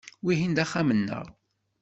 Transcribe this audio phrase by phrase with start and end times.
[0.25, 1.25] Wihin d axxam-nneɣ.